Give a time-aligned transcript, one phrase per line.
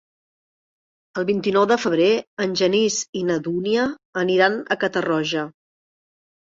[1.21, 2.09] El vint-i-nou de febrer
[2.47, 3.87] en Genís i na Dúnia
[4.27, 5.51] aniran a Catarroja.